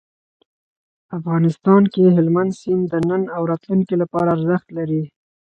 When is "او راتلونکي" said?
3.35-3.95